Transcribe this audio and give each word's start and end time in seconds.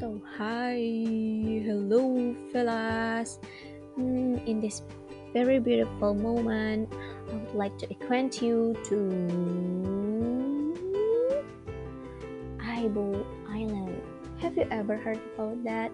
So, 0.00 0.16
hi, 0.24 0.80
hello, 1.60 2.32
fellas. 2.48 3.36
Hmm, 4.00 4.40
in 4.48 4.56
this 4.64 4.80
very 5.36 5.60
beautiful 5.60 6.16
moment, 6.16 6.88
I 7.28 7.36
would 7.36 7.52
like 7.52 7.76
to 7.84 7.86
acquaint 7.92 8.40
you 8.40 8.72
to 8.88 8.96
Aibo 12.64 13.20
Island. 13.44 14.00
Have 14.40 14.56
you 14.56 14.64
ever 14.72 14.96
heard 14.96 15.20
about 15.36 15.60
that? 15.68 15.92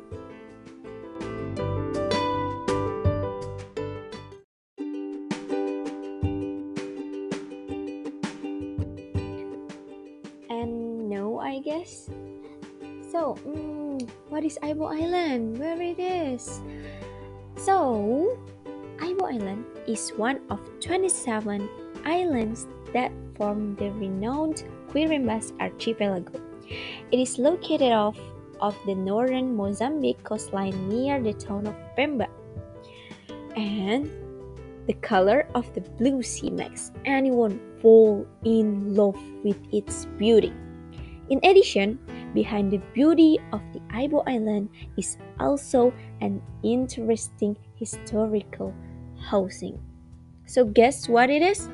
And 10.46 11.11
no, 11.11 11.41
I 11.43 11.59
guess. 11.59 12.07
So, 13.16 13.33
mm, 13.48 14.05
what 14.29 14.45
is 14.45 14.61
Aibo 14.61 14.93
Island? 14.93 15.56
Where 15.56 15.80
it 15.80 15.97
is? 15.97 16.61
So, 17.56 18.37
Aibo 19.01 19.33
Island 19.33 19.65
is 19.89 20.12
one 20.20 20.45
of 20.52 20.61
27 20.84 21.65
islands 22.05 22.69
that 22.92 23.09
form 23.41 23.75
the 23.80 23.89
renowned 23.97 24.69
Quirimbas 24.92 25.56
archipelago. 25.56 26.37
It 27.09 27.16
is 27.16 27.39
located 27.39 27.97
off 27.97 28.20
of 28.61 28.77
the 28.84 28.95
northern 28.95 29.56
Mozambique 29.56 30.23
coastline 30.23 30.77
near 30.92 31.17
the 31.17 31.33
town 31.33 31.67
of 31.67 31.75
Pemba. 31.97 32.28
And 33.56 34.12
the 34.87 34.97
color 35.01 35.48
of 35.55 35.64
the 35.73 35.80
blue 35.97 36.20
sea 36.20 36.51
makes 36.51 36.92
anyone 37.06 37.64
fall 37.80 38.28
in 38.45 38.95
love 38.95 39.17
with 39.42 39.56
its 39.73 40.05
beauty. 40.20 40.53
In 41.30 41.41
addition, 41.42 41.98
behind 42.34 42.70
the 42.70 42.80
beauty 42.92 43.38
of 43.52 43.60
the 43.72 43.80
Aibo 43.92 44.22
Island 44.26 44.68
is 44.96 45.16
also 45.38 45.92
an 46.20 46.42
interesting 46.62 47.56
historical 47.77 48.74
housing. 49.18 49.78
So, 50.46 50.64
guess 50.64 51.08
what 51.08 51.30
it 51.30 51.42
is? 51.42 51.68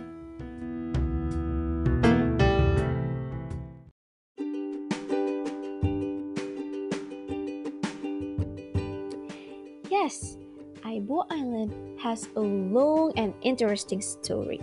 Yes, 9.91 10.37
Aibo 10.83 11.27
Island 11.31 12.01
has 12.01 12.29
a 12.35 12.41
long 12.41 13.13
and 13.17 13.35
interesting 13.43 14.01
story. 14.01 14.61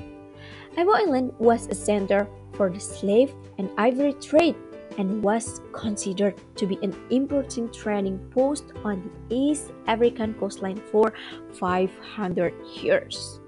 Aibo 0.76 0.96
Island 0.96 1.34
was 1.40 1.68
a 1.68 1.76
center 1.76 2.28
for 2.54 2.70
the 2.70 2.80
slave 2.80 3.34
and 3.58 3.70
ivory 3.78 4.14
trade 4.14 4.56
and 4.98 5.22
was 5.24 5.62
considered 5.72 6.36
to 6.56 6.66
be 6.66 6.78
an 6.82 6.96
important 7.10 7.74
trading 7.74 8.20
post 8.32 8.66
on 8.84 9.02
the 9.30 9.36
East 9.36 9.72
African 9.88 10.34
coastline 10.34 10.82
for 10.92 11.14
500 11.54 12.54
years. 12.82 13.40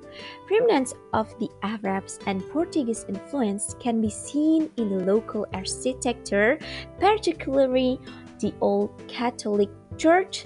Remnants 0.50 0.94
of 1.14 1.34
the 1.40 1.50
Arabs 1.64 2.20
and 2.26 2.48
Portuguese 2.50 3.06
influence 3.08 3.76
can 3.80 4.02
be 4.02 4.10
seen 4.10 4.70
in 4.78 4.90
the 4.90 5.06
local 5.06 5.46
architecture, 5.54 6.60
particularly 7.00 8.00
the 8.40 8.54
Old 8.60 8.92
Catholic 9.08 9.70
Church, 9.98 10.46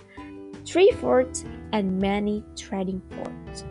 three 0.65 0.91
forts, 0.91 1.45
and 1.71 1.99
many 1.99 2.43
trading 2.55 3.01
ports. 3.09 3.63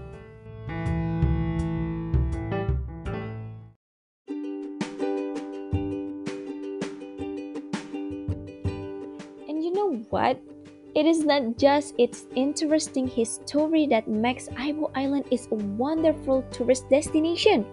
Know 9.85 10.01
what? 10.09 10.41
It 10.95 11.05
is 11.05 11.27
not 11.27 11.59
just 11.59 11.93
its 11.99 12.25
interesting 12.35 13.07
history 13.07 13.87
that 13.89 14.09
makes 14.09 14.49
Aibo 14.57 14.91
Island 14.95 15.27
is 15.31 15.47
a 15.53 15.57
wonderful 15.77 16.41
tourist 16.51 16.89
destination. 16.89 17.67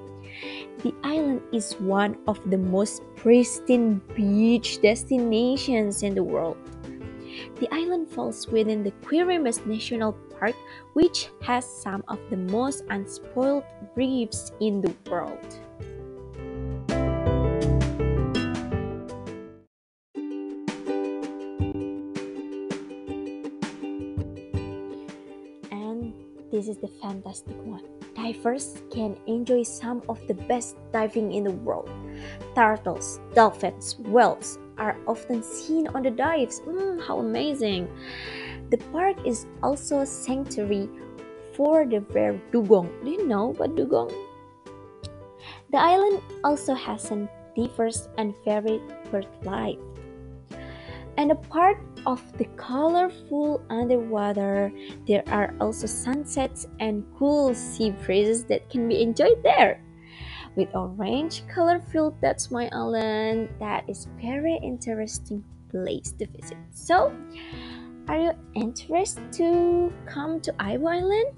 The 0.84 0.94
island 1.06 1.40
is 1.54 1.80
one 1.80 2.18
of 2.28 2.38
the 2.50 2.58
most 2.58 3.02
pristine 3.16 4.02
beach 4.14 4.82
destinations 4.82 6.04
in 6.04 6.14
the 6.14 6.24
world. 6.24 6.58
The 7.62 7.72
island 7.72 8.10
falls 8.10 8.46
within 8.48 8.84
the 8.84 8.92
Quirimbas 9.08 9.66
National 9.66 10.12
Park, 10.36 10.56
which 10.92 11.30
has 11.44 11.64
some 11.64 12.04
of 12.10 12.20
the 12.30 12.44
most 12.52 12.84
unspoiled 12.90 13.64
reefs 13.96 14.52
in 14.60 14.82
the 14.82 14.92
world. 15.10 15.40
This 26.52 26.68
is 26.68 26.78
the 26.78 26.90
fantastic 27.02 27.56
one. 27.64 27.84
Divers 28.14 28.84
can 28.92 29.18
enjoy 29.26 29.64
some 29.64 30.04
of 30.10 30.20
the 30.28 30.34
best 30.34 30.76
diving 30.92 31.32
in 31.32 31.46
the 31.46 31.52
world. 31.52 31.90
Turtles, 32.56 33.20
dolphins, 33.34 33.98
whales 34.00 34.60
are 34.78 34.98
often 35.08 35.42
seen 35.42 35.88
on 35.88 36.04
the 36.04 36.12
dives. 36.12 36.60
Mm, 36.62 37.02
how 37.08 37.20
amazing! 37.20 37.88
The 38.70 38.78
park 38.92 39.16
is 39.26 39.46
also 39.64 40.00
a 40.00 40.06
sanctuary 40.06 40.90
for 41.54 41.86
the 41.86 42.02
rare 42.12 42.40
dugong. 42.52 42.92
Do 43.04 43.12
you 43.12 43.28
know 43.28 43.54
what 43.54 43.76
dugong? 43.76 44.12
The 45.72 45.78
island 45.78 46.22
also 46.44 46.74
has 46.74 47.12
a 47.12 47.30
diverse 47.56 48.10
and 48.18 48.36
varied 48.44 48.82
bird 49.10 49.28
life. 49.44 49.80
And 51.22 51.32
a 51.32 51.36
part 51.36 51.78
of 52.08 52.20
the 52.40 52.46
colorful 52.58 53.62
underwater, 53.70 54.72
there 55.08 55.22
are 55.28 55.54
also 55.62 55.86
sunsets 55.86 56.66
and 56.80 57.06
cool 57.16 57.54
sea 57.54 57.92
breezes 57.92 58.44
that 58.46 58.68
can 58.72 58.90
be 58.90 59.04
enjoyed 59.04 59.38
there. 59.44 59.84
With 60.56 60.74
orange 60.74 61.48
color 61.48 61.80
filled 61.80 62.20
that's 62.22 62.50
my 62.50 62.72
island. 62.74 63.50
That 63.60 63.88
is 63.88 64.08
very 64.20 64.60
interesting 64.64 65.44
place 65.70 66.12
to 66.18 66.26
visit. 66.26 66.58
So, 66.72 67.16
are 68.08 68.20
you 68.20 68.32
interested 68.56 69.32
to 69.34 69.94
come 70.08 70.42
to 70.42 70.52
Aibo 70.54 70.90
Island? 70.90 71.36